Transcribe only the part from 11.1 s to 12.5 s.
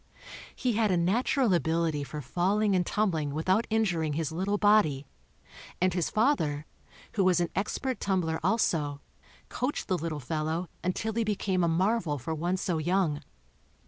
he became a marvel for